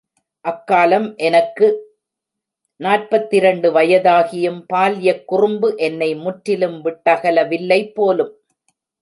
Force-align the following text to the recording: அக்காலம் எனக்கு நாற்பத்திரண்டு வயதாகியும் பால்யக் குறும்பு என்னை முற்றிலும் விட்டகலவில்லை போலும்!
அக்காலம் 0.45 1.15
எனக்கு 1.19 1.67
நாற்பத்திரண்டு 2.79 3.71
வயதாகியும் 3.71 4.59
பால்யக் 4.73 5.23
குறும்பு 5.25 5.69
என்னை 5.79 6.15
முற்றிலும் 6.15 6.79
விட்டகலவில்லை 6.85 7.81
போலும்! 7.93 8.33